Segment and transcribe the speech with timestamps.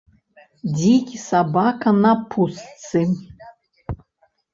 [0.77, 3.03] Дзікі сабака на пустцы.